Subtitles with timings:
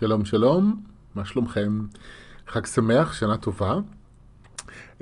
[0.00, 0.82] שלום שלום,
[1.14, 1.80] מה שלומכם?
[2.46, 3.78] חג שמח, שנה טובה.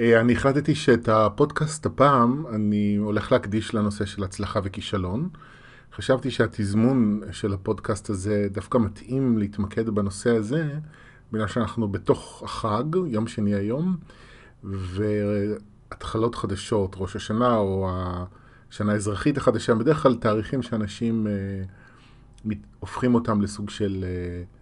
[0.01, 5.29] אה, אני החלטתי שאת הפודקאסט הפעם אני הולך להקדיש לנושא של הצלחה וכישלון.
[5.95, 10.79] חשבתי שהתזמון של הפודקאסט הזה דווקא מתאים להתמקד בנושא הזה,
[11.33, 13.97] בגלל שאנחנו בתוך החג, יום שני היום,
[14.65, 17.91] והתחלות חדשות, ראש השנה או
[18.71, 24.56] השנה האזרחית החדשה, בדרך כלל תאריכים שאנשים אה, הופכים אותם לסוג של אה,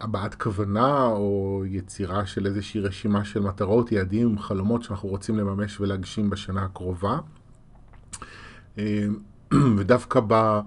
[0.00, 6.30] הבעת כוונה או יצירה של איזושהי רשימה של מטרות, יעדים, חלומות שאנחנו רוצים לממש ולהגשים
[6.30, 7.18] בשנה הקרובה.
[8.78, 9.06] אה,
[9.76, 10.60] ודווקא ב...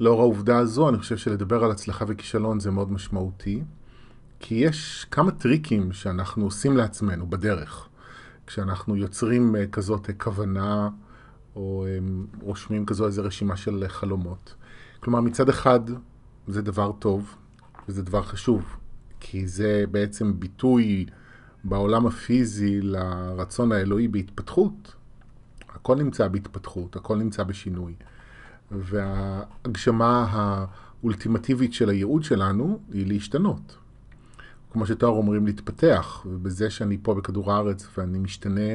[0.00, 3.62] לאור העובדה הזו, אני חושב שלדבר על הצלחה וכישלון זה מאוד משמעותי,
[4.40, 7.88] כי יש כמה טריקים שאנחנו עושים לעצמנו בדרך,
[8.46, 10.88] כשאנחנו יוצרים אה, כזאת אה, כוונה,
[11.56, 11.86] או
[12.40, 14.54] רושמים כזו איזו רשימה של חלומות.
[15.00, 15.80] כלומר, מצד אחד
[16.48, 17.36] זה דבר טוב,
[17.88, 18.76] וזה דבר חשוב,
[19.20, 21.06] כי זה בעצם ביטוי
[21.64, 24.94] בעולם הפיזי לרצון האלוהי בהתפתחות.
[25.68, 27.94] הכל נמצא בהתפתחות, הכל נמצא בשינוי.
[28.70, 33.76] וההגשמה האולטימטיבית של הייעוד שלנו היא להשתנות.
[34.72, 38.70] כמו שתואר אומרים, להתפתח, ובזה שאני פה בכדור הארץ ואני משתנה,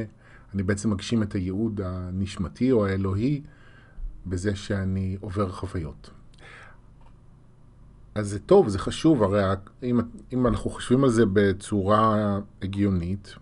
[0.54, 3.42] אני בעצם מגשים את הייעוד הנשמתי או האלוהי
[4.26, 6.10] בזה שאני עובר חוויות.
[8.18, 9.42] אז זה טוב, זה חשוב, הרי
[9.82, 10.00] אם,
[10.32, 13.34] אם אנחנו חושבים על זה בצורה הגיונית,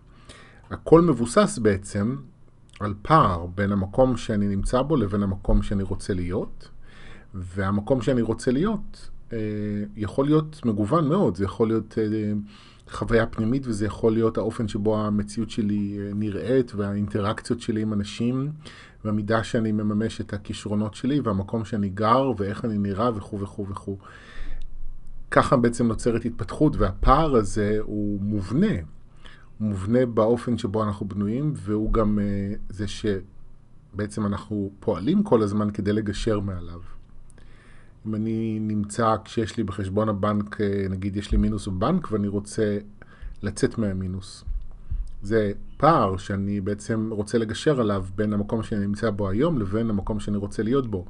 [0.69, 2.15] הכל מבוסס בעצם
[2.79, 6.69] על פער בין המקום שאני נמצא בו לבין המקום שאני רוצה להיות,
[7.33, 9.37] והמקום שאני רוצה להיות אה,
[9.95, 12.33] יכול להיות מגוון מאוד, זה יכול להיות אה,
[12.89, 18.51] חוויה פנימית וזה יכול להיות האופן שבו המציאות שלי אה, נראית והאינטראקציות שלי עם אנשים
[19.05, 23.97] והמידה שאני מממש את הכישרונות שלי והמקום שאני גר ואיך אני נראה וכו' וכו' וכו'.
[25.31, 28.75] ככה בעצם נוצרת התפתחות, והפער הזה הוא מובנה.
[29.57, 35.71] הוא מובנה באופן שבו אנחנו בנויים, והוא גם uh, זה שבעצם אנחנו פועלים כל הזמן
[35.71, 36.79] כדי לגשר מעליו.
[38.07, 42.77] אם אני נמצא כשיש לי בחשבון הבנק, אה, נגיד יש לי מינוס בבנק ואני רוצה
[43.41, 44.43] לצאת מהמינוס.
[45.23, 50.19] זה פער שאני בעצם רוצה לגשר עליו בין המקום שאני נמצא בו היום לבין המקום
[50.19, 51.05] שאני רוצה להיות בו.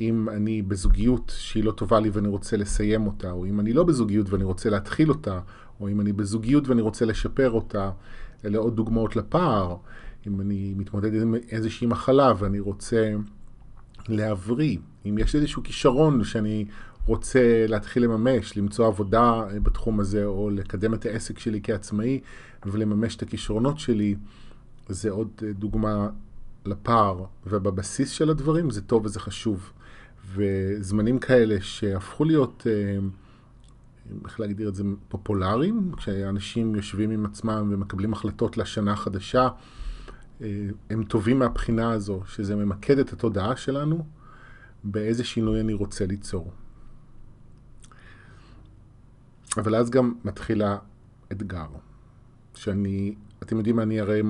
[0.00, 3.84] אם אני בזוגיות שהיא לא טובה לי ואני רוצה לסיים אותה, או אם אני לא
[3.84, 5.40] בזוגיות ואני רוצה להתחיל אותה,
[5.80, 7.90] או אם אני בזוגיות ואני רוצה לשפר אותה,
[8.44, 9.76] אלה עוד דוגמאות לפער.
[10.26, 13.12] אם אני מתמודד עם איזושהי מחלה ואני רוצה
[14.08, 16.64] להבריא, אם יש איזשהו כישרון שאני
[17.06, 22.20] רוצה להתחיל לממש, למצוא עבודה בתחום הזה, או לקדם את העסק שלי כעצמאי
[22.66, 24.14] ולממש את הכישרונות שלי,
[24.88, 25.28] זה עוד
[25.58, 26.08] דוגמה
[26.66, 29.72] לפער, ובבסיס של הדברים זה טוב וזה חשוב.
[30.32, 32.98] וזמנים כאלה שהפכו להיות, אה,
[34.24, 39.48] איך להגדיר את זה, פופולריים, כשאנשים יושבים עם עצמם ומקבלים החלטות לשנה החדשה,
[40.42, 44.04] אה, הם טובים מהבחינה הזו, שזה ממקד את התודעה שלנו
[44.84, 46.50] באיזה שינוי אני רוצה ליצור.
[49.56, 51.66] אבל אז גם מתחיל האתגר,
[52.54, 54.22] שאני, אתם יודעים, אני הרי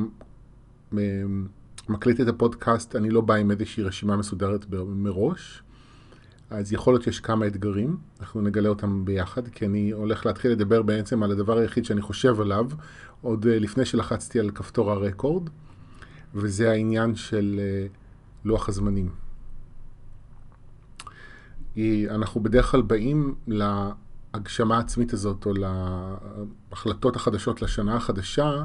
[0.99, 1.23] אה,
[1.89, 5.64] מקליט את הפודקאסט, אני לא בא עם איזושהי רשימה מסודרת מראש,
[6.59, 10.83] אז יכול להיות שיש כמה אתגרים, אנחנו נגלה אותם ביחד, כי אני הולך להתחיל לדבר
[10.83, 12.67] בעצם על הדבר היחיד שאני חושב עליו,
[13.23, 15.51] עוד אה, לפני שלחצתי על כפתור הרקורד,
[16.35, 17.87] וזה העניין של אה,
[18.45, 19.11] לוח הזמנים.
[22.11, 25.53] אנחנו בדרך כלל באים להגשמה העצמית הזאת, או
[26.71, 28.63] להחלטות החדשות לשנה החדשה,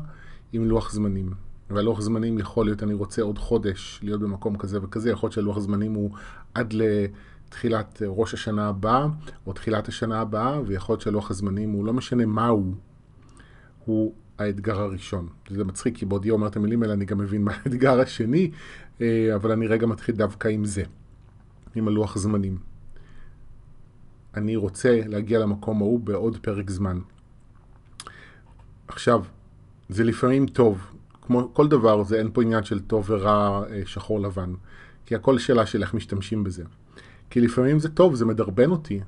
[0.54, 1.34] עם לוח זמנים.
[1.70, 5.60] והלוח זמנים יכול להיות, אני רוצה עוד חודש להיות במקום כזה וכזה, יכול להיות שהלוח
[5.60, 6.12] זמנים הוא
[6.54, 6.82] עד ל...
[7.50, 9.08] תחילת אה, ראש השנה הבאה,
[9.48, 12.74] או תחילת השנה הבאה, ויכול להיות שלוח הזמנים הוא לא משנה מה הוא,
[13.86, 15.28] הוא האתגר הראשון.
[15.50, 18.52] זה מצחיק, כי בעודי אומר את המילים האלה, אני גם מבין מה האתגר השני,
[19.02, 20.84] אה, אבל אני רגע מתחיל דווקא עם זה,
[21.76, 22.58] עם הלוח זמנים.
[24.36, 27.00] אני רוצה להגיע למקום ההוא בעוד פרק זמן.
[28.88, 29.24] עכשיו,
[29.90, 30.92] זה לפעמים טוב,
[31.22, 34.54] כמו כל דבר, זה אין פה עניין של טוב ורע, אה, שחור לבן,
[35.06, 36.64] כי הכל שאלה של איך משתמשים בזה.
[37.30, 39.00] כי לפעמים זה טוב, זה מדרבן אותי.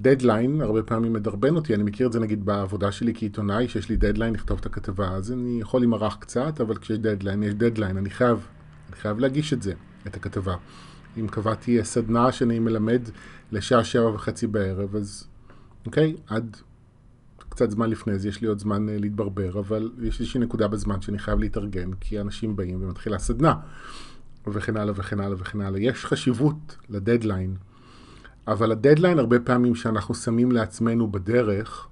[0.00, 3.96] דדליין הרבה פעמים מדרבן אותי, אני מכיר את זה נגיד בעבודה שלי כעיתונאי, שיש לי
[3.96, 8.10] דדליין לכתוב את הכתבה, אז אני יכול להימרח קצת, אבל כשיש דדליין, יש דדליין, אני
[8.10, 8.46] חייב,
[8.88, 9.72] אני חייב להגיש את זה,
[10.06, 10.56] את הכתבה.
[11.20, 13.02] אם קבעתי סדנה שאני מלמד
[13.52, 15.26] לשעה שבע וחצי בערב, אז
[15.86, 16.56] אוקיי, עד
[17.48, 21.00] קצת זמן לפני זה יש לי עוד זמן אה, להתברבר, אבל יש איזושהי נקודה בזמן
[21.00, 23.54] שאני חייב להתארגן, כי אנשים באים ומתחילה סדנה.
[24.52, 25.80] וכן הלאה וכן הלאה וכן הלאה.
[25.80, 27.56] יש חשיבות לדדליין,
[28.46, 31.88] אבל הדדליין הרבה פעמים שאנחנו שמים לעצמנו בדרך,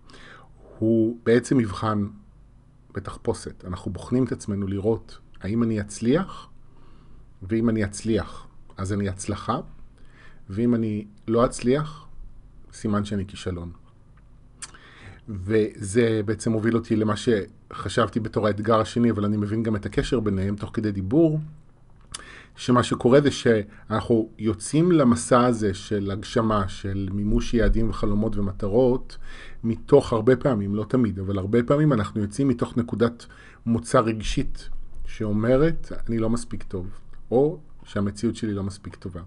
[0.79, 2.06] הוא בעצם מבחן
[2.95, 3.65] בתחפושת.
[3.65, 6.49] אנחנו בוחנים את עצמנו לראות האם אני אצליח,
[7.43, 8.47] ואם אני אצליח,
[8.77, 9.61] אז אני הצלחה,
[10.50, 12.07] ואם אני לא אצליח,
[12.73, 13.73] סימן שאני כישלון.
[15.29, 20.21] וזה בעצם הוביל אותי למה שחשבתי בתור האתגר השני, אבל אני מבין גם את הקשר
[20.21, 21.41] ביניהם תוך כדי דיבור,
[22.56, 29.17] שמה שקורה זה שאנחנו יוצאים למסע הזה של הגשמה, של מימוש יעדים וחלומות ומטרות,
[29.65, 33.27] מתוך הרבה פעמים, לא תמיד, אבל הרבה פעמים אנחנו יוצאים מתוך נקודת
[33.67, 34.69] מוצא רגשית
[35.06, 36.87] שאומרת, אני לא מספיק טוב,
[37.31, 39.21] או שהמציאות שלי לא מספיק טובה.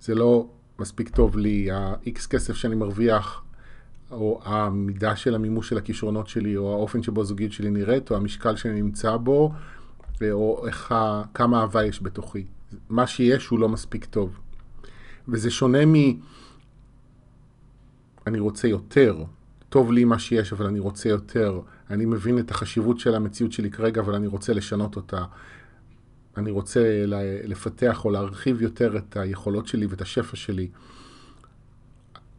[0.00, 0.46] זה לא
[0.78, 3.42] מספיק טוב לי, ה-X כסף שאני מרוויח,
[4.10, 8.56] או המידה של המימוש של הכישרונות שלי, או האופן שבו הזוגיות שלי נראית, או המשקל
[8.56, 9.52] שאני נמצא בו,
[10.22, 10.94] או איך,
[11.34, 12.44] כמה אהבה יש בתוכי.
[12.88, 14.38] מה שיש הוא לא מספיק טוב.
[15.28, 15.94] וזה שונה מ...
[18.26, 19.24] אני רוצה יותר.
[19.68, 21.60] טוב לי מה שיש, אבל אני רוצה יותר.
[21.90, 25.24] אני מבין את החשיבות של המציאות שלי כרגע, אבל אני רוצה לשנות אותה.
[26.36, 27.04] אני רוצה
[27.44, 30.68] לפתח או להרחיב יותר את היכולות שלי ואת השפע שלי.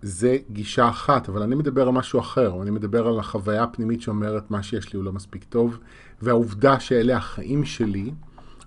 [0.05, 4.51] זה גישה אחת, אבל אני מדבר על משהו אחר, אני מדבר על החוויה הפנימית שאומרת
[4.51, 5.77] מה שיש לי הוא לא מספיק טוב,
[6.21, 8.11] והעובדה שאלה החיים שלי,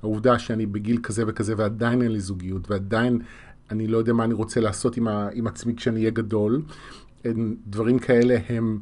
[0.02, 3.20] העובדה שאני בגיל כזה וכזה ועדיין אין לי זוגיות, ועדיין
[3.70, 6.62] אני לא יודע מה אני רוצה לעשות עם, ה, עם עצמי כשאני אהיה גדול,
[7.67, 8.79] דברים כאלה הם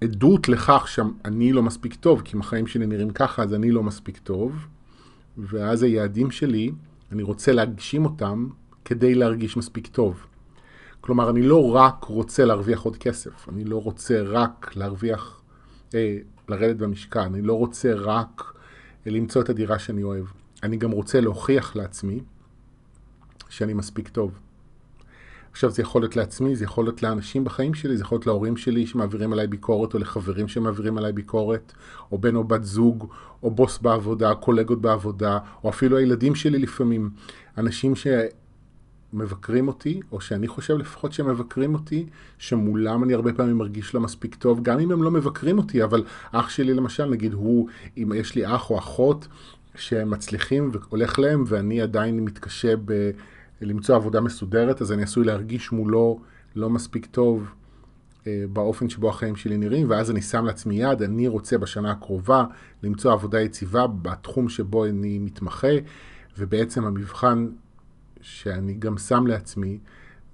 [0.00, 3.82] עדות לכך שאני לא מספיק טוב, כי אם החיים שלי נראים ככה אז אני לא
[3.82, 4.66] מספיק טוב,
[5.38, 6.70] ואז היעדים שלי,
[7.12, 8.48] אני רוצה להגשים אותם
[8.84, 10.26] כדי להרגיש מספיק טוב.
[11.00, 15.40] כלומר, אני לא רק רוצה להרוויח עוד כסף, אני לא רוצה רק להרוויח,
[15.94, 16.18] אה,
[16.48, 18.52] לרדת במשקל, אני לא רוצה רק
[19.06, 20.24] אה, למצוא את הדירה שאני אוהב.
[20.62, 22.20] אני גם רוצה להוכיח לעצמי
[23.48, 24.38] שאני מספיק טוב.
[25.52, 28.56] עכשיו זה יכול להיות לעצמי, זה יכול להיות לאנשים בחיים שלי, זה יכול להיות להורים
[28.56, 31.72] שלי שמעבירים עליי ביקורת, או לחברים שמעבירים עליי ביקורת,
[32.12, 33.06] או בן או בת זוג,
[33.42, 37.10] או בוס בעבודה, קולגות בעבודה, או אפילו הילדים שלי לפעמים.
[37.58, 37.94] אנשים
[39.12, 42.06] שמבקרים אותי, או שאני חושב לפחות שהם מבקרים אותי,
[42.38, 46.04] שמולם אני הרבה פעמים מרגיש לא מספיק טוב, גם אם הם לא מבקרים אותי, אבל
[46.32, 49.28] אח שלי למשל, נגיד הוא, אם יש לי אח או אחות
[49.74, 53.10] שהם מצליחים והולך להם, ואני עדיין מתקשה ב...
[53.60, 56.20] למצוא עבודה מסודרת, אז אני עשוי להרגיש מולו
[56.56, 57.50] לא מספיק טוב
[58.26, 62.44] אה, באופן שבו החיים שלי נראים, ואז אני שם לעצמי יד, אני רוצה בשנה הקרובה
[62.82, 65.72] למצוא עבודה יציבה בתחום שבו אני מתמחה,
[66.38, 67.46] ובעצם המבחן
[68.20, 69.78] שאני גם שם לעצמי,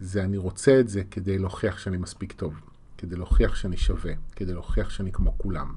[0.01, 2.61] זה אני רוצה את זה כדי להוכיח שאני מספיק טוב,
[2.99, 5.75] כדי להוכיח שאני שווה, כדי להוכיח שאני כמו כולם.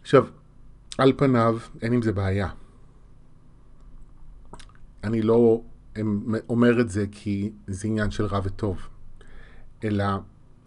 [0.00, 0.26] עכשיו,
[0.98, 2.48] על פניו אין עם זה בעיה.
[5.04, 5.62] אני לא
[6.48, 8.88] אומר את זה כי זה עניין של רע וטוב,
[9.84, 10.04] אלא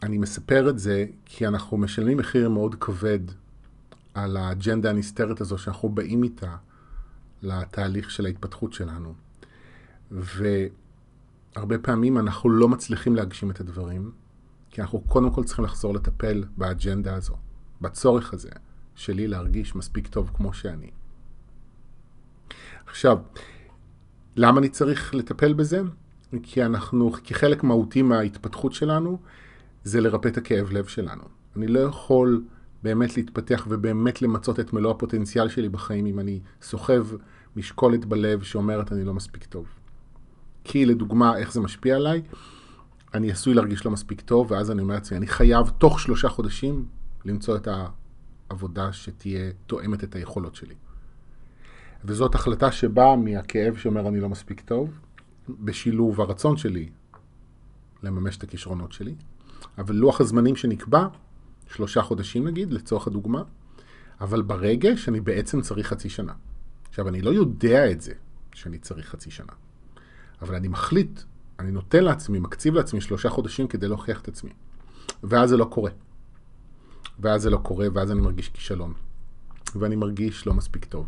[0.03, 3.19] אני מספר את זה כי אנחנו משלמים מחיר מאוד כבד
[4.13, 6.55] על האג'נדה הנסתרת הזו שאנחנו באים איתה
[7.41, 9.13] לתהליך של ההתפתחות שלנו.
[10.11, 14.11] והרבה פעמים אנחנו לא מצליחים להגשים את הדברים,
[14.69, 17.35] כי אנחנו קודם כל צריכים לחזור לטפל באג'נדה הזו,
[17.81, 18.49] בצורך הזה
[18.95, 20.89] שלי להרגיש מספיק טוב כמו שאני.
[22.85, 23.17] עכשיו,
[24.35, 25.81] למה אני צריך לטפל בזה?
[26.43, 29.19] כי אנחנו, כי חלק מהותי מההתפתחות שלנו
[29.83, 31.23] זה לרפא את הכאב לב שלנו.
[31.55, 32.43] אני לא יכול
[32.83, 37.07] באמת להתפתח ובאמת למצות את מלוא הפוטנציאל שלי בחיים אם אני סוחב
[37.55, 39.65] משקולת בלב שאומרת אני לא מספיק טוב.
[40.63, 42.21] כי לדוגמה, איך זה משפיע עליי?
[43.13, 46.85] אני עשוי להרגיש לא מספיק טוב, ואז אני אומר לעצמי, אני חייב תוך שלושה חודשים
[47.25, 47.67] למצוא את
[48.51, 50.75] העבודה שתהיה תואמת את היכולות שלי.
[52.05, 54.89] וזאת החלטה שבאה מהכאב שאומר אני לא מספיק טוב,
[55.49, 56.89] בשילוב הרצון שלי
[58.03, 59.15] לממש את הכישרונות שלי,
[59.77, 61.07] אבל לוח הזמנים שנקבע,
[61.67, 63.43] שלושה חודשים נגיד, לצורך הדוגמה,
[64.21, 66.33] אבל ברגש אני בעצם צריך חצי שנה.
[66.89, 68.13] עכשיו, אני לא יודע את זה
[68.53, 69.53] שאני צריך חצי שנה,
[70.41, 71.19] אבל אני מחליט,
[71.59, 74.51] אני נותן לעצמי, מקציב לעצמי שלושה חודשים כדי להוכיח את עצמי.
[75.23, 75.91] ואז זה לא קורה.
[77.19, 78.93] ואז זה לא קורה, ואז אני מרגיש כישלון.
[79.75, 81.07] ואני מרגיש לא מספיק טוב.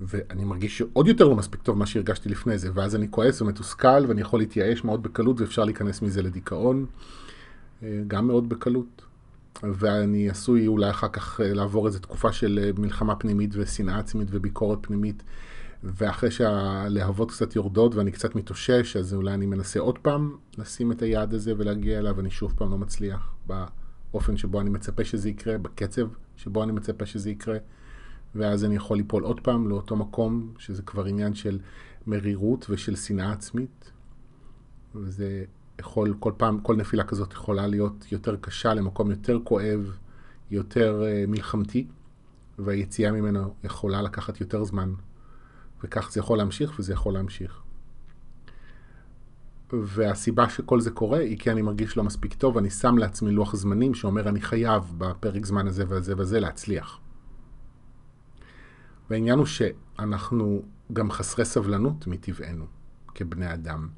[0.00, 4.06] ואני מרגיש שעוד יותר לא מספיק טוב מה שהרגשתי לפני זה, ואז אני כועס ומתוסכל
[4.08, 6.86] ואני יכול להתייאש מאוד בקלות ואפשר להיכנס מזה לדיכאון,
[7.82, 9.02] אה, גם מאוד בקלות.
[9.62, 14.28] ואני עשוי אולי אחר כך אה, לעבור איזו תקופה של אה, מלחמה פנימית ושנאה עצמית
[14.30, 15.22] וביקורת פנימית,
[15.84, 21.02] ואחרי שהלהבות קצת יורדות ואני קצת מתאושש, אז אולי אני מנסה עוד פעם לשים את
[21.02, 25.58] היעד הזה ולהגיע אליו, ואני שוב פעם לא מצליח באופן שבו אני מצפה שזה יקרה,
[25.58, 26.06] בקצב
[26.36, 27.58] שבו אני מצפה שזה יקרה.
[28.34, 31.58] ואז אני יכול ליפול עוד פעם לאותו מקום, שזה כבר עניין של
[32.06, 33.92] מרירות ושל שנאה עצמית.
[34.94, 35.44] וזה
[35.78, 39.98] יכול, כל פעם, כל נפילה כזאת יכולה להיות יותר קשה למקום יותר כואב,
[40.50, 41.86] יותר uh, מלחמתי,
[42.58, 44.92] והיציאה ממנו יכולה לקחת יותר זמן.
[45.84, 47.62] וכך זה יכול להמשיך וזה יכול להמשיך.
[49.72, 53.56] והסיבה שכל זה קורה היא כי אני מרגיש לא מספיק טוב, אני שם לעצמי לוח
[53.56, 56.98] זמנים שאומר אני חייב בפרק זמן הזה והזה וזה להצליח.
[59.10, 60.62] והעניין הוא שאנחנו
[60.92, 62.66] גם חסרי סבלנות מטבענו
[63.14, 63.88] כבני אדם.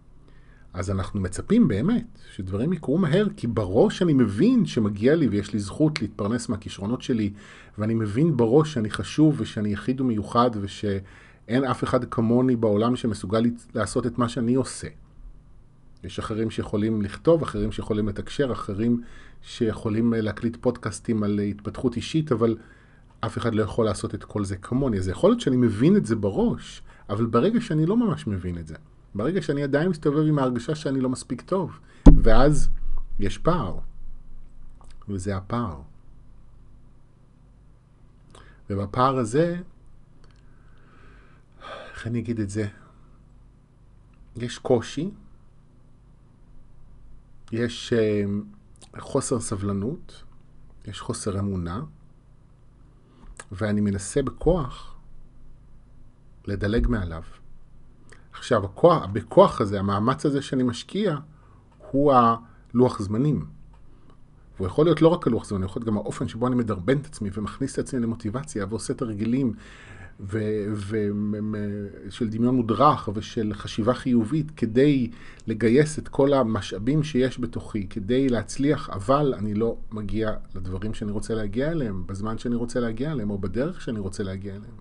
[0.76, 5.58] אז אנחנו מצפים באמת שדברים יקרו מהר, כי בראש אני מבין שמגיע לי ויש לי
[5.58, 7.32] זכות להתפרנס מהכישרונות שלי,
[7.78, 14.06] ואני מבין בראש שאני חשוב ושאני יחיד ומיוחד ושאין אף אחד כמוני בעולם שמסוגל לעשות
[14.06, 14.88] את מה שאני עושה.
[16.04, 19.00] יש אחרים שיכולים לכתוב, אחרים שיכולים לתקשר, אחרים
[19.42, 22.56] שיכולים להקליט פודקאסטים על התפתחות אישית, אבל
[23.20, 24.98] אף אחד לא יכול לעשות את כל זה כמוני.
[24.98, 28.66] אז יכול להיות שאני מבין את זה בראש, אבל ברגע שאני לא ממש מבין את
[28.66, 28.74] זה,
[29.16, 31.78] ברגע שאני עדיין מסתובב עם ההרגשה שאני לא מספיק טוב,
[32.22, 32.68] ואז
[33.18, 33.78] יש פער,
[35.08, 35.82] וזה הפער.
[38.70, 39.56] ובפער הזה,
[41.90, 42.68] איך אני אגיד את זה?
[44.36, 45.10] יש קושי,
[47.52, 50.24] יש uh, חוסר סבלנות,
[50.86, 51.82] יש חוסר אמונה,
[53.52, 54.96] ואני מנסה בכוח
[56.44, 57.22] לדלג מעליו.
[58.38, 61.16] עכשיו, הכוח, בכוח הזה, המאמץ הזה שאני משקיע,
[61.90, 63.44] הוא הלוח זמנים.
[64.56, 66.98] והוא יכול להיות לא רק הלוח זמנים, הוא יכול להיות גם האופן שבו אני מדרבן
[66.98, 69.52] את עצמי ומכניס את עצמי למוטיבציה ועושה את הרגילים
[70.20, 75.10] ושל דמיון מודרך ושל חשיבה חיובית כדי
[75.46, 81.34] לגייס את כל המשאבים שיש בתוכי, כדי להצליח, אבל אני לא מגיע לדברים שאני רוצה
[81.34, 84.74] להגיע אליהם, בזמן שאני רוצה להגיע אליהם, או בדרך שאני רוצה להגיע אליהם.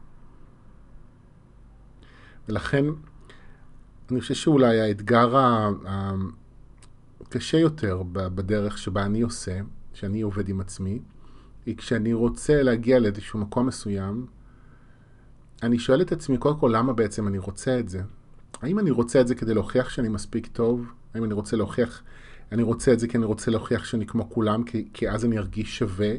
[2.50, 2.86] ולכן,
[4.12, 5.36] אני חושב שאולי האתגר
[7.22, 9.60] הקשה יותר בדרך שבה אני עושה,
[9.94, 11.00] שאני עובד עם עצמי,
[11.66, 14.26] היא כשאני רוצה להגיע לאיזשהו מקום מסוים,
[15.64, 18.02] אני שואל את עצמי קודם כל למה בעצם אני רוצה את זה.
[18.62, 20.86] האם אני רוצה את זה כדי להוכיח שאני מספיק טוב?
[21.14, 22.04] האם אני רוצה להוכיח,
[22.52, 25.38] אני רוצה את זה כי אני רוצה להוכיח שאני כמו כולם, כי, כי אז אני
[25.38, 26.12] ארגיש שווה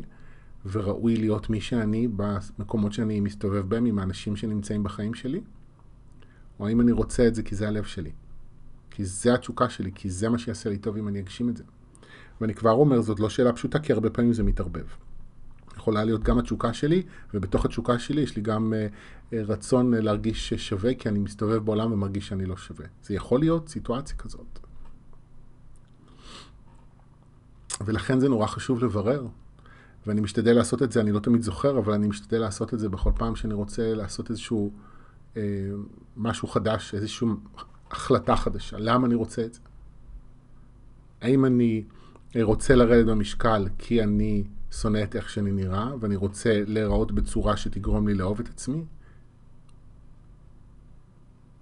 [0.67, 5.41] וראוי להיות מי שאני במקומות שאני מסתובב בהם עם האנשים שנמצאים בחיים שלי?
[6.61, 8.11] או האם אני רוצה את זה כי זה הלב שלי?
[8.91, 11.65] כי זה התשוקה שלי, כי זה מה שיעשה לי טוב אם אני אגשים את זה.
[12.41, 14.87] ואני כבר אומר, זאת לא שאלה פשוטה, כי הרבה פעמים זה מתערבב.
[15.77, 17.03] יכולה להיות גם התשוקה שלי,
[17.35, 21.93] ובתוך התשוקה שלי יש לי גם uh, רצון uh, להרגיש שווה, כי אני מסתובב בעולם
[21.93, 22.87] ומרגיש שאני לא שווה.
[23.03, 24.59] זה יכול להיות סיטואציה כזאת.
[27.85, 29.27] ולכן זה נורא חשוב לברר.
[30.07, 32.89] ואני משתדל לעשות את זה, אני לא תמיד זוכר, אבל אני משתדל לעשות את זה
[32.89, 34.73] בכל פעם שאני רוצה לעשות איזשהו
[36.17, 37.29] משהו חדש, איזושהי
[37.91, 38.79] החלטה חדשה.
[38.79, 39.61] למה אני רוצה את זה?
[41.21, 41.85] האם אני
[42.43, 48.09] רוצה לרדת במשקל כי אני שונא את איך שאני נראה, ואני רוצה להיראות בצורה שתגרום
[48.09, 48.85] לי לאהוב את עצמי?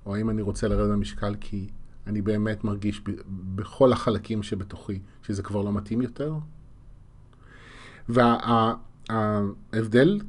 [0.06, 1.68] או האם אני רוצה לרדת במשקל כי
[2.06, 3.10] אני באמת מרגיש ב-
[3.54, 6.34] בכל החלקים שבתוכי שזה כבר לא מתאים יותר?
[8.08, 10.26] וההבדל וה-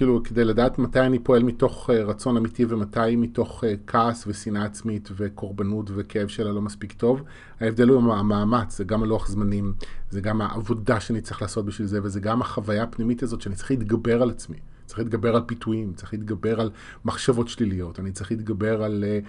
[0.00, 4.64] כאילו, כדי לדעת מתי אני פועל מתוך אה, רצון אמיתי ומתי מתוך אה, כעס ושנאה
[4.64, 7.22] עצמית וקורבנות וכאב של הלא מספיק טוב,
[7.60, 9.74] ההבדל הוא המאמץ, זה גם הלוח זמנים,
[10.10, 13.70] זה גם העבודה שאני צריך לעשות בשביל זה, וזה גם החוויה הפנימית הזאת שאני צריך
[13.70, 14.56] להתגבר על עצמי.
[14.86, 16.70] צריך להתגבר על פיתויים, צריך להתגבר על
[17.04, 19.28] מחשבות שליליות, אני צריך להתגבר על uh,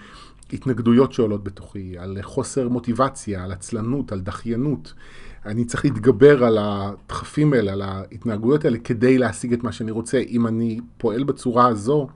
[0.52, 4.94] התנגדויות שעולות בתוכי, על חוסר מוטיבציה, על עצלנות, על דחיינות.
[5.46, 10.18] אני צריך להתגבר על הדחפים האלה, על ההתנהגויות האלה, כדי להשיג את מה שאני רוצה.
[10.18, 12.08] אם אני פועל בצורה הזו,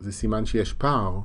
[0.00, 1.20] זה סימן שיש פער.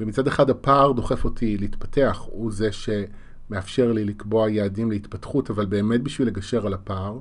[0.00, 6.02] ומצד אחד הפער דוחף אותי להתפתח, הוא זה שמאפשר לי לקבוע יעדים להתפתחות, אבל באמת
[6.02, 7.18] בשביל לגשר על הפער,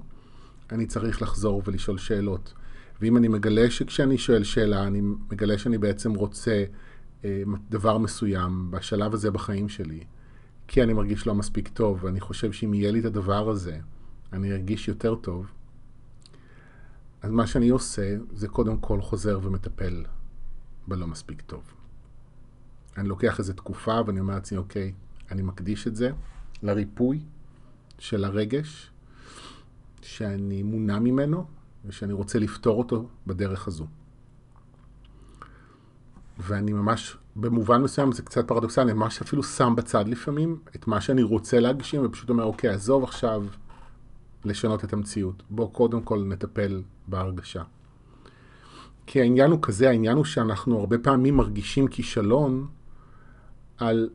[0.72, 2.54] אני צריך לחזור ולשאול שאלות.
[3.02, 6.66] ואם אני מגלה שכשאני שואל שאלה, אני מגלה שאני בעצם רוצה
[7.26, 10.04] אה, דבר מסוים בשלב הזה בחיים שלי,
[10.68, 13.80] כי אני מרגיש לא מספיק טוב, ואני חושב שאם יהיה לי את הדבר הזה,
[14.34, 15.52] אני ארגיש יותר טוב.
[17.22, 20.06] אז מה שאני עושה, זה קודם כל חוזר ומטפל
[20.88, 21.64] בלא מספיק טוב.
[22.98, 24.94] אני לוקח איזו תקופה ואני אומר לעצמי, אוקיי,
[25.32, 26.12] אני מקדיש את זה
[26.64, 27.20] לריפוי
[28.00, 28.92] של הרגש,
[30.02, 31.46] שאני מונע ממנו,
[31.88, 33.86] ושאני רוצה לפתור אותו בדרך הזו.
[36.40, 41.02] ואני ממש, במובן מסוים זה קצת פרדוקסלי, אני ממש אפילו שם בצד לפעמים את מה
[41.02, 43.46] שאני רוצה להגשים, ופשוט אומר, אוקיי, עזוב עכשיו
[44.46, 45.44] לשנות את המציאות.
[45.50, 47.64] בואו קודם כל נטפל בהרגשה.
[49.06, 52.68] כי העניין הוא כזה, העניין הוא שאנחנו הרבה פעמים מרגישים כישלון
[53.78, 54.10] על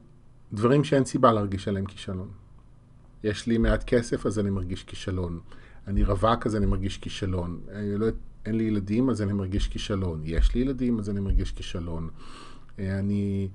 [0.52, 2.28] דברים שאין סיבה להרגיש עליהם כישלון.
[3.24, 5.40] יש לי מעט כסף, אז אני מרגיש כישלון.
[5.90, 7.60] אני רווק, אז אני מרגיש כישלון.
[7.72, 8.06] אני לא,
[8.46, 10.22] אין לי ילדים, אז אני מרגיש כישלון.
[10.24, 12.08] יש לי ילדים, אז אני מרגיש כישלון.
[12.78, 13.48] אני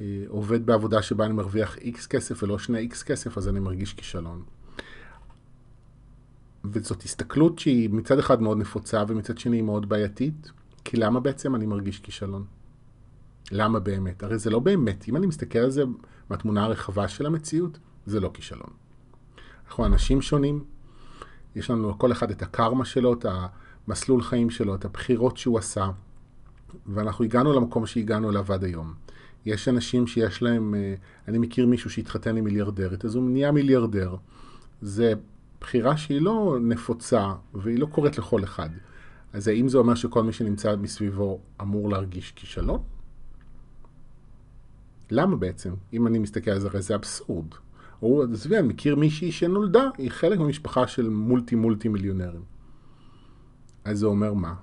[0.00, 3.94] אה, עובד בעבודה שבה אני מרוויח איקס כסף ולא שני איקס כסף, אז אני מרגיש
[3.94, 4.42] כישלון.
[6.64, 10.52] וזאת הסתכלות שהיא מצד אחד מאוד נפוצה ומצד שני היא מאוד בעייתית,
[10.84, 12.44] כי למה בעצם אני מרגיש כישלון?
[13.50, 14.22] למה באמת?
[14.22, 15.08] הרי זה לא באמת.
[15.08, 15.82] אם אני מסתכל על זה
[16.30, 18.70] מהתמונה הרחבה של המציאות, זה לא כישלון.
[19.66, 20.64] אנחנו אנשים שונים,
[21.56, 23.26] יש לנו לכל אחד את הקרמה שלו, את
[23.88, 25.90] המסלול חיים שלו, את הבחירות שהוא עשה,
[26.86, 28.94] ואנחנו הגענו למקום שהגענו אליו עד היום.
[29.46, 30.94] יש אנשים שיש להם, אה,
[31.28, 34.16] אני מכיר מישהו שהתחתן עם מיליארדרית, אז הוא נהיה מיליארדר.
[34.82, 35.12] זה
[35.60, 38.70] בחירה שהיא לא נפוצה והיא לא קורית לכל אחד.
[39.32, 42.82] אז האם זה אומר שכל מי שנמצא מסביבו אמור להרגיש כישלון?
[45.10, 45.74] למה בעצם?
[45.92, 47.46] אם אני מסתכל על זה, הרי זה אבסורד.
[48.02, 52.42] או עזבי, אני מכיר מישהי שנולדה, היא חלק ממשפחה של מולטי מולטי מיליונרים.
[53.84, 54.54] אז זה אומר מה?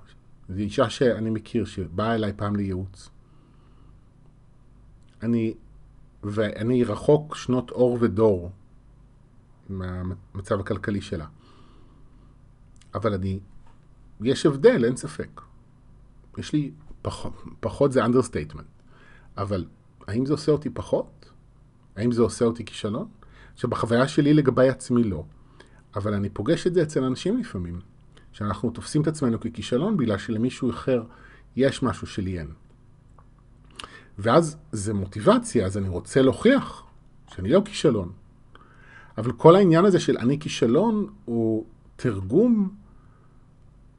[0.48, 3.10] זו אישה שאני מכיר שבאה אליי פעם לייעוץ.
[5.22, 5.54] אני,
[6.22, 8.50] ואני רחוק שנות אור ודור
[9.68, 11.26] מהמצב הכלכלי שלה.
[12.94, 13.40] אבל אני,
[14.20, 15.40] יש הבדל, אין ספק.
[16.38, 16.70] יש לי
[17.02, 18.66] פחות, פחות זה understatement.
[19.36, 19.64] אבל
[20.06, 21.30] האם זה עושה אותי פחות?
[21.96, 23.08] האם זה עושה אותי כישלון?
[23.58, 25.24] עכשיו, בחוויה שלי לגבי עצמי לא.
[25.96, 27.80] אבל אני פוגש את זה אצל אנשים לפעמים,
[28.32, 31.02] שאנחנו תופסים את עצמנו ככישלון בגלל שלמישהו אחר
[31.56, 32.48] יש משהו שלי אין.
[34.18, 36.82] ואז זה מוטיבציה, אז אני רוצה להוכיח
[37.34, 38.12] שאני לא כישלון.
[39.18, 41.64] אבל כל העניין הזה של אני כישלון הוא
[41.96, 42.68] תרגום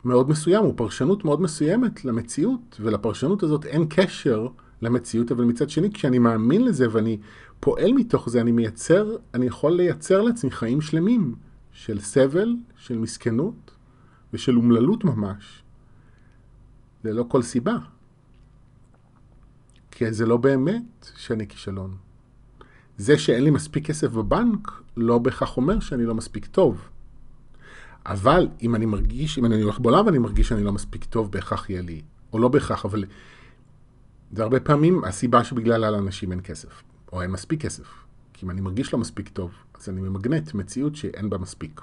[0.05, 4.47] מאוד מסוים, הוא פרשנות מאוד מסוימת למציאות, ולפרשנות הזאת אין קשר
[4.81, 7.17] למציאות, אבל מצד שני, כשאני מאמין לזה ואני
[7.59, 11.35] פועל מתוך זה, אני מייצר, אני יכול לייצר לעצמי חיים שלמים
[11.71, 13.71] של סבל, של מסכנות
[14.33, 15.63] ושל אומללות ממש.
[17.03, 17.77] ללא כל סיבה.
[19.91, 21.97] כי זה לא באמת שאני כישלון.
[22.97, 26.89] זה שאין לי מספיק כסף בבנק, לא בהכרח אומר שאני לא מספיק טוב.
[28.05, 31.69] אבל אם אני מרגיש, אם אני הולך בעולם ואני מרגיש שאני לא מספיק טוב, בהכרח
[31.69, 32.01] יהיה לי,
[32.33, 33.05] או לא בהכרח, אבל
[34.31, 37.87] זה הרבה פעמים הסיבה שבגללה לאנשים אין כסף, או אין מספיק כסף.
[38.33, 41.81] כי אם אני מרגיש לא מספיק טוב, אז אני ממגנט מציאות שאין בה מספיק.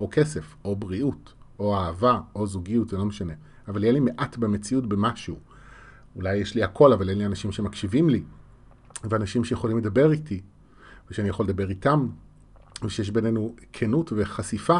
[0.00, 3.32] או כסף, או בריאות, או אהבה, או זוגיות, זה לא משנה.
[3.68, 5.36] אבל יהיה לי מעט במציאות במשהו.
[6.16, 8.22] אולי יש לי הכל, אבל אין לי אנשים שמקשיבים לי,
[9.04, 10.40] ואנשים שיכולים לדבר איתי,
[11.10, 12.08] ושאני יכול לדבר איתם,
[12.82, 14.78] ושיש בינינו כנות וחשיפה,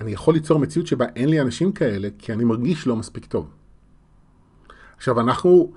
[0.00, 3.50] אני יכול ליצור מציאות שבה אין לי אנשים כאלה, כי אני מרגיש לא מספיק טוב.
[4.96, 5.72] עכשיו, אנחנו,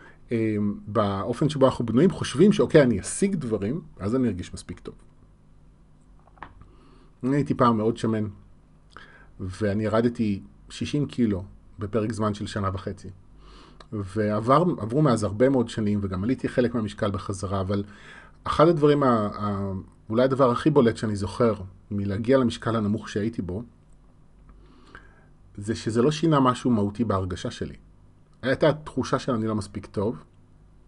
[0.88, 4.96] באופן שבו אנחנו בנויים, חושבים שאוקיי, אני אשיג דברים, אז אני ארגיש מספיק טוב.
[7.24, 8.28] אני הייתי פעם מאוד שמן,
[9.40, 11.44] ואני ירדתי 60 קילו
[11.80, 13.10] בפרק זמן של שנה וחצי.
[13.94, 17.84] ועברו מאז הרבה מאוד שנים, וגם עליתי חלק מהמשקל בחזרה, אבל
[18.44, 19.72] אחד הדברים, ה, ה,
[20.10, 21.54] אולי הדבר הכי בולט שאני זוכר
[21.92, 23.64] מלהגיע למשקל הנמוך שהייתי בו,
[25.58, 27.76] זה שזה לא שינה משהו מהותי בהרגשה שלי.
[28.44, 30.24] הייתה תחושה שאני לא מספיק טוב,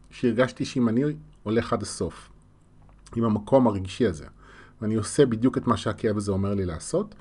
[0.10, 1.04] שהרגשתי שאם אני
[1.44, 2.30] הולך עד הסוף,
[3.16, 4.26] עם המקום הרגשי הזה,
[4.82, 7.16] ואני עושה בדיוק את מה שהכאב הזה אומר לי לעשות,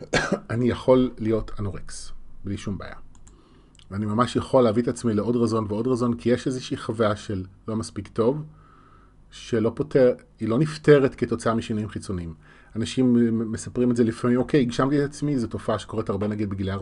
[0.50, 2.12] אני יכול להיות אנורקס,
[2.44, 2.94] בלי שום בעיה.
[3.90, 7.44] ואני ממש יכול להביא את עצמי לעוד רזון ועוד רזון, כי יש איזושהי חוויה של
[7.68, 8.44] לא מספיק טוב,
[9.30, 12.34] שלא פותר, היא לא נפתרת כתוצאה משינויים חיצוניים.
[12.76, 16.74] אנשים מספרים את זה לפעמים, אוקיי, הגשמתי את עצמי, זו תופעה שקורית הרבה נגיד בגילי
[16.74, 16.78] 40-50,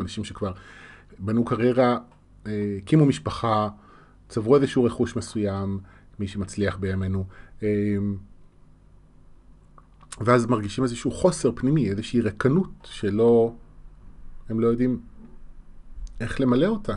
[0.00, 0.52] אנשים שכבר
[1.18, 1.98] בנו קריירה,
[2.46, 3.68] הקימו משפחה,
[4.28, 5.78] צברו איזשהו רכוש מסוים,
[6.18, 7.24] מי שמצליח בימינו,
[7.62, 7.68] אה,
[10.20, 13.54] ואז מרגישים איזשהו חוסר פנימי, איזושהי רקנות שלא,
[14.48, 15.00] הם לא יודעים
[16.20, 16.96] איך למלא אותה.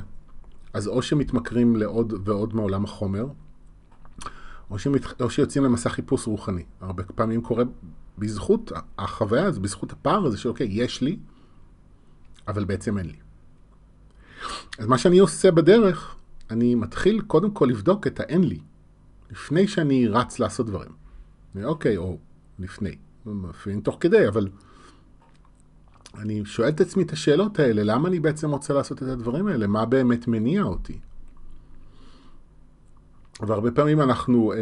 [0.73, 3.27] אז או שמתמכרים לעוד ועוד מעולם החומר,
[4.69, 5.21] או, שמת...
[5.21, 6.63] או שיוצאים למסע חיפוש רוחני.
[6.81, 7.63] הרבה פעמים קורה
[8.17, 11.19] בזכות החוויה הזו, בזכות הפער הזה של אוקיי, יש לי,
[12.47, 13.17] אבל בעצם אין לי.
[14.79, 16.15] אז מה שאני עושה בדרך,
[16.49, 18.59] אני מתחיל קודם כל לבדוק את האין לי,
[19.31, 20.91] לפני שאני רץ לעשות דברים.
[21.63, 22.17] אוקיי, או
[22.59, 24.49] לפני, לפעמים תוך כדי, אבל
[26.15, 29.67] אני שואל את עצמי את השאלות האלה, למה אני בעצם רוצה לעשות את הדברים האלה?
[29.67, 30.99] מה באמת מניע אותי?
[33.39, 34.57] והרבה פעמים אנחנו אה,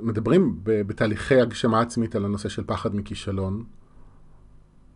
[0.00, 3.64] מדברים בתהליכי הגשמה עצמית על הנושא של פחד מכישלון,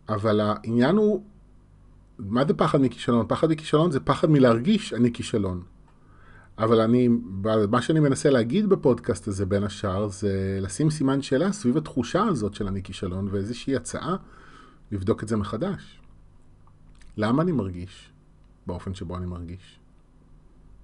[0.09, 1.23] אבל העניין הוא,
[2.29, 3.25] מה זה פחד מכישלון?
[3.27, 5.63] פחד מכישלון זה פחד מלהרגיש אני כישלון.
[6.57, 7.09] אבל אני,
[7.69, 12.53] מה שאני מנסה להגיד בפודקאסט הזה בין השאר, זה לשים סימן שאלה סביב התחושה הזאת
[12.53, 14.15] של אני כישלון, ואיזושהי הצעה
[14.91, 16.01] לבדוק את זה מחדש.
[17.17, 18.11] למה אני מרגיש
[18.67, 19.79] באופן שבו אני מרגיש?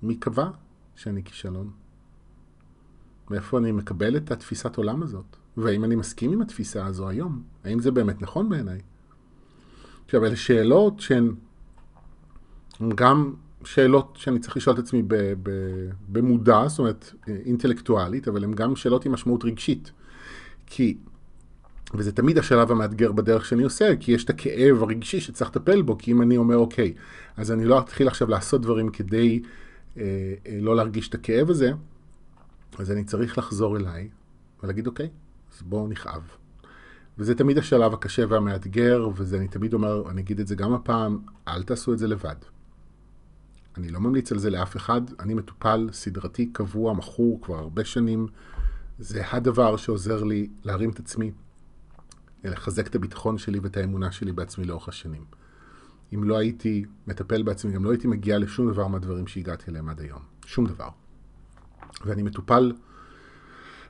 [0.04, 0.50] מי קבע
[0.95, 1.71] שאני כישלון?
[3.30, 5.36] מאיפה אני מקבל את התפיסת עולם הזאת?
[5.58, 7.43] והאם אני מסכים עם התפיסה הזו היום?
[7.63, 8.82] האם זה באמת נכון בעיניי?
[10.08, 11.34] עכשיו, אלה שאלות שהן
[12.96, 15.04] גם שאלות שאני צריך לשאול את עצמי
[16.10, 19.91] במודע, זאת אומרת אינטלקטואלית, אבל הן גם שאלות עם משמעות רגשית.
[20.65, 20.98] כי,
[21.93, 25.98] וזה תמיד השלב המאתגר בדרך שאני עושה, כי יש את הכאב הרגשי שצריך לטפל בו,
[25.98, 26.93] כי אם אני אומר, אוקיי,
[27.38, 29.41] אז אני לא אתחיל עכשיו לעשות דברים כדי
[29.98, 30.04] אה,
[30.48, 31.72] אה, לא להרגיש את הכאב הזה,
[32.78, 34.10] אז אני צריך לחזור אליי
[34.63, 35.10] ולהגיד, אוקיי,
[35.56, 36.22] אז בואו נכאב.
[37.19, 41.19] וזה תמיד השלב הקשה והמאתגר, וזה אני תמיד אומר, אני אגיד את זה גם הפעם,
[41.47, 42.36] אל תעשו את זה לבד.
[43.77, 48.27] אני לא ממליץ על זה לאף אחד, אני מטופל סדרתי, קבוע, מכור כבר הרבה שנים.
[48.99, 51.32] זה הדבר שעוזר לי להרים את עצמי,
[52.43, 55.25] לחזק את הביטחון שלי ואת האמונה שלי בעצמי לאורך השנים.
[56.13, 60.01] אם לא הייתי מטפל בעצמי, גם לא הייתי מגיע לשום דבר מהדברים שהגעתי אליהם עד
[60.01, 60.21] היום.
[60.45, 60.89] שום דבר.
[62.06, 62.71] ואני מטופל,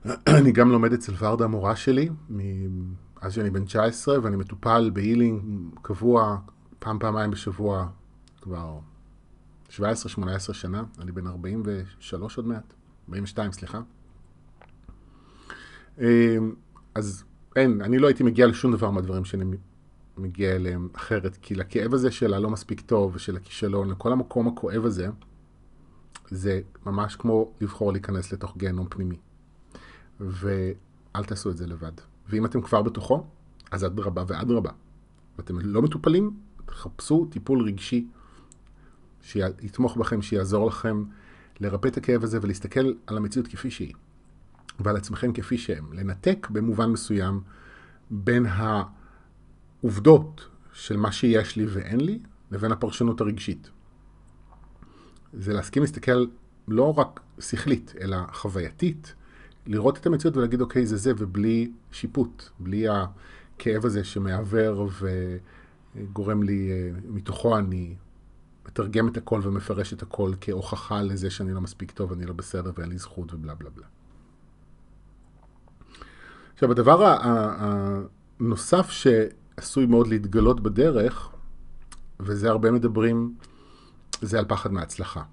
[0.38, 2.10] אני גם לומד אצל ורדה המורה שלי,
[3.22, 5.42] אז שאני בן 19, ואני מטופל בהילינג
[5.82, 6.38] קבוע,
[6.80, 7.88] פעם, פעמיים בשבוע,
[8.42, 8.80] כבר
[9.70, 9.80] 17-18
[10.54, 12.74] שנה, אני בן 43 עוד מעט,
[13.10, 13.82] 42, סליחה.
[16.00, 16.06] אמ,
[16.96, 17.24] אז
[17.56, 19.46] אין, אני לא הייתי מגיע לשום דבר מהדברים שאני
[20.18, 24.86] מגיע אליהם אחרת, כי לכאב הזה של הלא מספיק טוב ושל הכישלון, לכל המקום הכואב
[24.86, 25.08] הזה,
[26.30, 29.18] זה ממש כמו לבחור להיכנס לתוך גיהנום פנימי.
[30.20, 31.92] ואל תעשו את זה לבד.
[32.30, 33.28] ואם אתם כבר בתוכו,
[33.72, 34.72] אז אדרבה ואדרבה.
[35.38, 38.08] ואתם לא מטופלים, תחפשו טיפול רגשי
[39.22, 41.04] שיתמוך בכם, שיעזור לכם
[41.60, 43.94] לרפא את הכאב הזה ולהסתכל על המציאות כפי שהיא,
[44.80, 45.94] ועל עצמכם כפי שהם.
[45.94, 47.42] לנתק במובן מסוים
[48.10, 48.46] בין
[49.84, 52.20] העובדות של מה שיש לי ואין לי,
[52.52, 53.70] לבין הפרשנות הרגשית.
[55.34, 56.26] זה להסכים להסתכל
[56.68, 59.16] לא רק שכלית, אלא חווייתית,
[59.68, 64.90] לראות את המציאות ולהגיד, אוקיי, זה זה, ובלי שיפוט, בלי הכאב הזה שמעוור
[65.96, 67.96] וגורם לי, אה, מתוכו אני
[68.68, 72.72] מתרגם את הכל ומפרש את הכל כהוכחה לזה שאני לא מספיק טוב, אני לא בסדר
[72.78, 73.88] ואין לי זכות ובלה בלה בלה.
[76.54, 77.18] עכשיו, הדבר
[78.40, 81.30] הנוסף שעשוי מאוד להתגלות בדרך,
[82.20, 83.36] וזה הרבה מדברים,
[84.22, 85.24] זה על פחד מהצלחה.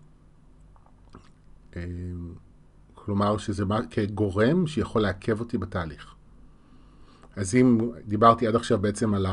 [3.05, 6.14] כלומר, שזה כגורם שיכול לעכב אותי בתהליך.
[7.37, 9.27] אז אם דיברתי עד עכשיו בעצם על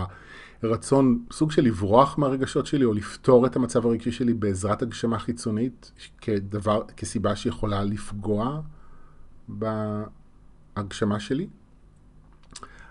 [0.64, 5.92] הרצון, סוג של לברוח מהרגשות שלי, או לפתור את המצב הרגשי שלי בעזרת הגשמה חיצונית,
[6.22, 8.62] כדבר, כסיבה שיכולה לפגוע
[9.48, 11.48] בהגשמה שלי,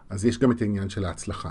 [0.08, 1.50] אז יש גם את העניין של ההצלחה.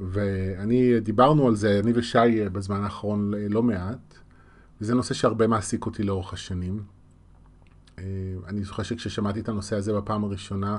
[0.00, 4.14] ואני, דיברנו על זה, אני ושי בזמן האחרון לא מעט,
[4.80, 6.93] וזה נושא שהרבה מעסיק אותי לאורך השנים.
[7.98, 8.04] אה,
[8.46, 10.78] אני זוכר שכששמעתי את הנושא הזה בפעם הראשונה,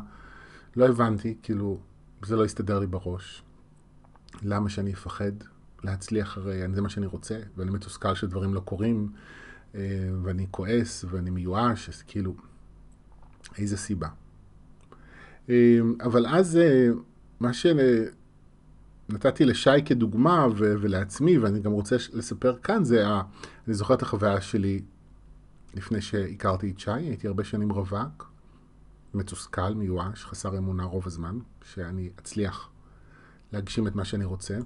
[0.76, 1.80] לא הבנתי, כאילו,
[2.26, 3.44] זה לא הסתדר לי בראש.
[4.44, 5.32] למה שאני אפחד
[5.84, 9.12] להצליח הרי זה מה שאני רוצה, ואני מתוסכל שדברים לא קורים,
[9.76, 12.36] אה, ואני כועס ואני מיואש, אז כאילו,
[13.58, 14.08] איזה סיבה.
[15.50, 16.60] אה, אבל אז
[17.40, 23.08] מה שנתתי לשי כדוגמה ולעצמי, ואני גם רוצה לספר כאן, זה,
[23.68, 24.82] אני זוכר את החוויה שלי
[25.76, 28.32] לפני שהכרתי את שי, הייתי הרבה שנים רווק,
[29.14, 32.70] מתוסכל, מיואש, חסר אמונה רוב הזמן, שאני אצליח
[33.52, 34.58] להגשים את מה שאני רוצה.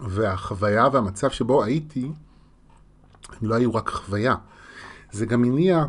[0.00, 2.12] והחוויה והמצב שבו הייתי,
[3.28, 4.34] הם לא היו רק חוויה.
[5.12, 5.84] זה גם הניע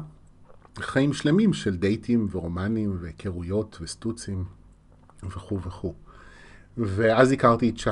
[0.80, 4.46] חיים שלמים של דייטים ורומנים והיכרויות וסטוצים
[5.24, 5.94] וכו' וכו'.
[6.78, 7.90] ואז הכרתי את שי.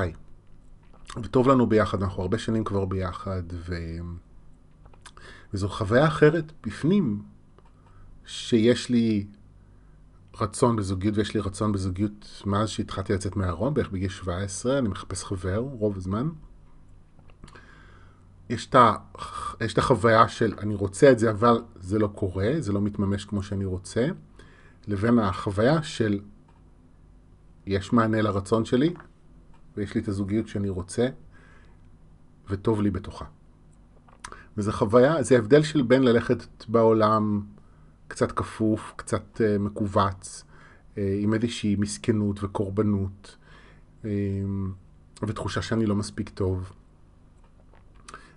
[1.23, 3.75] וטוב לנו ביחד, אנחנו הרבה שנים כבר ביחד, ו...
[5.53, 7.23] וזו חוויה אחרת בפנים,
[8.25, 9.25] שיש לי
[10.41, 15.23] רצון בזוגיות, ויש לי רצון בזוגיות מאז שהתחלתי לצאת מהארון, בערך בגיל 17, אני מחפש
[15.23, 16.29] חבר רוב הזמן.
[18.49, 18.95] יש את, ה,
[19.62, 23.25] יש את החוויה של אני רוצה את זה, אבל זה לא קורה, זה לא מתממש
[23.25, 24.07] כמו שאני רוצה,
[24.88, 26.19] לבין החוויה של
[27.65, 28.93] יש מענה לרצון שלי,
[29.77, 31.07] ויש לי את הזוגיות שאני רוצה,
[32.49, 33.25] וטוב לי בתוכה.
[34.60, 37.41] וזו חוויה, זה הבדל של בין ללכת בעולם
[38.08, 40.43] קצת כפוף, קצת uh, מכווץ,
[40.95, 43.36] uh, עם איזושהי מסכנות וקורבנות,
[45.24, 46.72] ותחושה שאני לא מספיק טוב,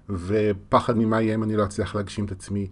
[0.09, 2.69] ופחד ממה יהיה אם אני לא אצליח להגשים את עצמי.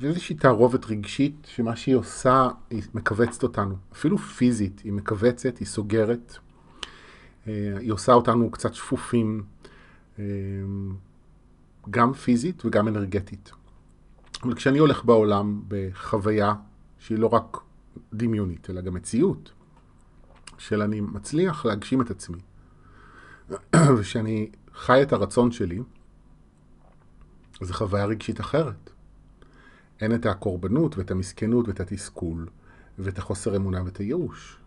[0.00, 3.76] ואיזושהי תערובת רגשית שמה שהיא עושה, היא מכווצת אותנו.
[3.92, 6.36] אפילו פיזית, היא מכווצת, היא סוגרת.
[7.46, 9.42] היא עושה אותנו קצת שפופים,
[11.90, 13.52] גם פיזית וגם אנרגטית.
[14.42, 16.54] אבל כשאני הולך בעולם בחוויה
[16.98, 17.56] שהיא לא רק
[18.12, 19.52] דמיונית, אלא גם מציאות,
[20.58, 22.38] של אני מצליח להגשים את עצמי,
[23.98, 25.82] ושאני חי את הרצון שלי,
[27.60, 28.90] זו חוויה רגשית אחרת.
[30.00, 32.48] אין את הקורבנות ואת המסכנות ואת התסכול
[32.98, 34.58] ואת החוסר אמונה ואת הייאוש.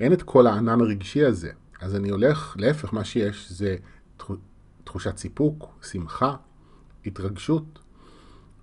[0.00, 1.50] אין את כל הענן הרגשי הזה.
[1.80, 3.76] אז אני הולך, להפך, מה שיש זה
[4.86, 6.36] תחושת סיפוק, שמחה,
[7.06, 7.78] התרגשות,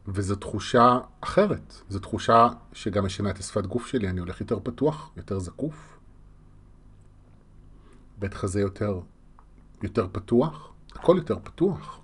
[0.08, 1.74] וזו תחושה אחרת.
[1.90, 5.98] זו תחושה שגם משנה את השפת גוף שלי, אני הולך יותר פתוח, יותר זקוף,
[8.20, 9.00] בית חזה יותר,
[9.84, 12.00] יותר פתוח, הכל יותר פתוח.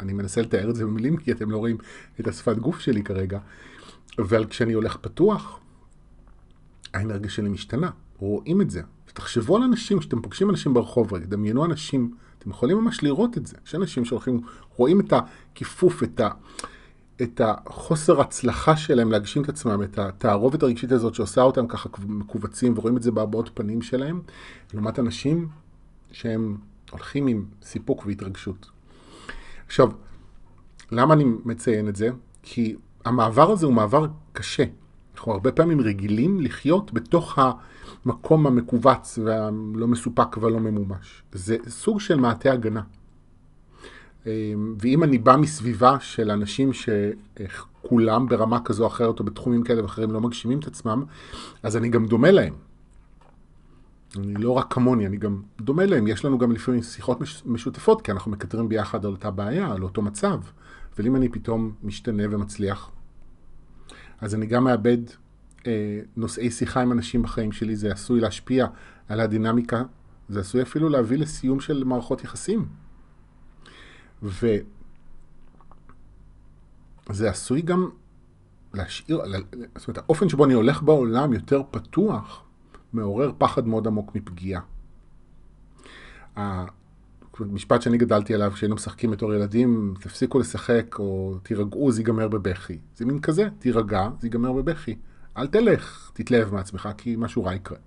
[0.00, 1.78] אני מנסה לתאר את זה במילים, כי אתם לא רואים
[2.20, 3.38] את השפת גוף שלי כרגע,
[4.18, 5.60] אבל כשאני הולך פתוח,
[6.94, 8.82] האנרגיה שלי משתנה, רואים את זה.
[9.18, 13.56] תחשבו על אנשים, כשאתם פוגשים אנשים ברחוב, דמיינו אנשים, אתם יכולים ממש לראות את זה.
[13.66, 14.40] יש אנשים שהולכים,
[14.76, 16.28] רואים את הכיפוף, את, ה,
[17.22, 22.78] את החוסר הצלחה שלהם להגשים את עצמם, את התערובת הרגשית הזאת שעושה אותם ככה מכווצים,
[22.78, 24.20] ורואים את זה בהבעות פנים שלהם,
[24.74, 25.48] לעומת אנשים
[26.12, 26.56] שהם
[26.90, 28.70] הולכים עם סיפוק והתרגשות.
[29.66, 29.88] עכשיו,
[30.90, 32.10] למה אני מציין את זה?
[32.42, 34.64] כי המעבר הזה הוא מעבר קשה.
[35.18, 37.38] אנחנו הרבה פעמים רגילים לחיות בתוך
[38.04, 41.22] המקום המכווץ והלא מסופק והלא ממומש.
[41.32, 42.82] זה סוג של מעטה הגנה.
[44.26, 49.82] אמ, ואם אני בא מסביבה של אנשים שכולם ברמה כזו או אחרת או בתחומים כאלה
[49.82, 51.04] ואחרים לא מגשימים את עצמם,
[51.62, 52.54] אז אני גם דומה להם.
[54.16, 56.06] אני לא רק כמוני, אני גם דומה להם.
[56.06, 60.02] יש לנו גם לפעמים שיחות משותפות, כי אנחנו מקטרים ביחד על אותה בעיה, על אותו
[60.02, 60.40] מצב.
[60.96, 62.90] אבל אם אני פתאום משתנה ומצליח,
[64.20, 64.98] אז אני גם מאבד
[65.66, 68.66] אה, נושאי שיחה עם אנשים בחיים שלי, זה עשוי להשפיע
[69.08, 69.82] על הדינמיקה,
[70.28, 72.68] זה עשוי אפילו להביא לסיום של מערכות יחסים.
[74.22, 74.60] וזה
[77.10, 77.88] עשוי גם
[78.74, 79.22] להשאיר,
[79.76, 82.44] זאת אומרת, האופן שבו אני הולך בעולם יותר פתוח,
[82.92, 84.60] מעורר פחד מאוד עמוק מפגיעה.
[87.40, 92.78] המשפט שאני גדלתי עליו כשהיינו משחקים בתור ילדים, תפסיקו לשחק או תירגעו, זה ייגמר בבכי.
[92.96, 94.96] זה מין כזה, תירגע, זה ייגמר בבכי.
[95.36, 97.78] אל תלך, תתלהב מעצמך, כי משהו רע יקרה.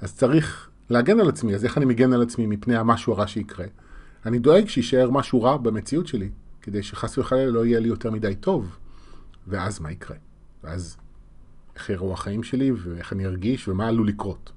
[0.00, 3.66] אז צריך להגן על עצמי, אז איך אני מגן על עצמי מפני המשהו הרע שיקרה?
[4.26, 6.30] אני דואג שיישאר משהו רע במציאות שלי,
[6.62, 8.76] כדי שחס וחלילה לא יהיה לי יותר מדי טוב.
[9.48, 10.16] ואז מה יקרה?
[10.64, 10.96] ואז
[11.76, 14.52] איך יראו החיים שלי ואיך אני ארגיש ומה עלול לקרות.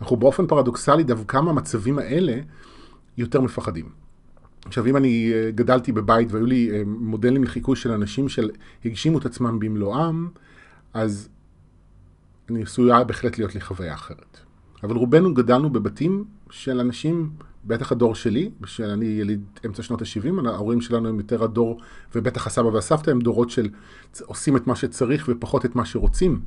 [0.00, 2.40] אנחנו באופן פרדוקסלי דווקא מהמצבים האלה
[3.16, 3.88] יותר מפחדים.
[4.64, 9.26] עכשיו, אם אני אה, גדלתי בבית והיו לי אה, מודלים לחיקוי של אנשים שהגשימו את
[9.26, 10.28] עצמם במלואם,
[10.94, 11.28] אז
[12.50, 14.38] אני עשויה בהחלט להיות לי חוויה אחרת.
[14.82, 17.30] אבל רובנו גדלנו בבתים של אנשים,
[17.64, 21.80] בטח הדור שלי, שאני יליד אמצע שנות ה-70, ההורים שלנו הם יותר הדור,
[22.14, 23.68] ובטח הסבא והסבתא הם דורות של
[24.20, 26.40] עושים את מה שצריך ופחות את מה שרוצים.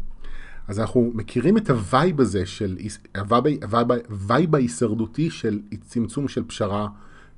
[0.68, 2.78] אז אנחנו מכירים את ה vibe הזה של,
[4.10, 6.88] ה vibe ההישרדותי של צמצום של פשרה,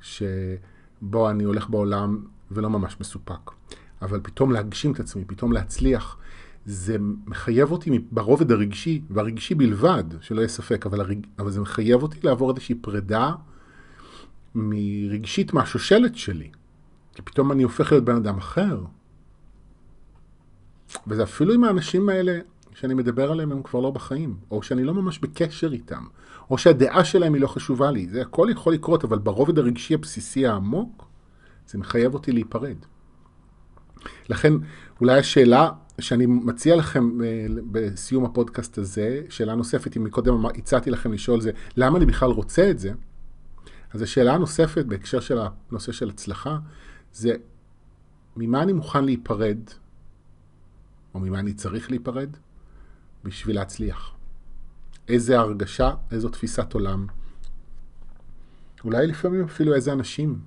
[0.02, 3.52] שבו אני הולך בעולם ולא ממש מסופק.
[4.02, 6.18] אבל פתאום להגשים את עצמי, פתאום להצליח,
[6.66, 11.20] זה מחייב אותי ברובד הרגשי, והרגשי בלבד, שלא יהיה ספק, אבל, הרג...
[11.40, 13.32] אבל זה מחייב אותי לעבור איזושהי פרידה
[14.56, 16.50] מרגשית מהשושלת שלי.
[17.14, 18.84] כי פתאום אני הופך להיות בן אדם אחר.
[21.08, 22.40] וזה אפילו עם האנשים האלה
[22.80, 26.04] שאני מדבר עליהם הם כבר לא בחיים, או שאני לא ממש בקשר איתם,
[26.50, 28.08] או שהדעה שלהם היא לא חשובה לי.
[28.08, 31.06] זה הכל יכול לקרות, אבל ברובד הרגשי הבסיסי העמוק,
[31.68, 32.76] זה מחייב אותי להיפרד.
[34.30, 34.54] לכן,
[35.02, 41.14] אולי השאלה שאני מציע לכם אה, בסיום הפודקאסט הזה, שאלה נוספת, אם מקודם הצעתי לכם
[41.14, 42.92] לשאול זה, למה אני בכלל רוצה את זה?
[43.94, 45.38] אז השאלה הנוספת בהקשר של
[45.70, 46.58] הנושא של הצלחה,
[47.14, 47.36] זה
[48.36, 49.60] ממה אני מוכן להיפרד,
[51.14, 52.30] או ממה אני צריך להיפרד,
[53.28, 54.12] בשביל להצליח.
[55.08, 57.08] איזה הרגשה, איזו תפיסת עולם.
[58.84, 60.40] אולי לפעמים אפילו איזה אנשים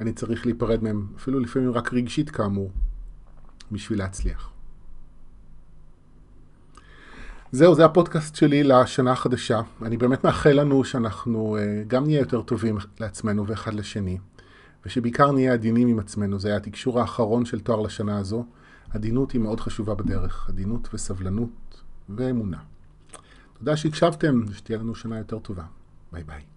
[0.00, 2.70] אני צריך להיפרד מהם, אפילו לפעמים רק רגשית כאמור,
[3.72, 4.50] בשביל להצליח.
[7.52, 9.60] זהו, זה הפודקאסט שלי לשנה החדשה.
[9.82, 14.18] אני באמת מאחל לנו שאנחנו uh, גם נהיה יותר טובים לעצמנו ואחד לשני,
[14.86, 16.38] ושבעיקר נהיה עדינים עם עצמנו.
[16.38, 18.44] זה היה התקשור האחרון של תואר לשנה הזו.
[18.90, 21.48] עדינות היא מאוד חשובה בדרך, עדינות וסבלנות
[22.08, 22.58] ואמונה.
[23.58, 25.64] תודה שהקשבתם, ושתהיה לנו שנה יותר טובה.
[26.12, 26.53] ביי ביי.